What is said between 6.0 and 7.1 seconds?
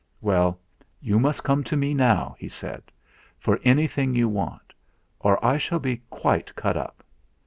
quite cut up."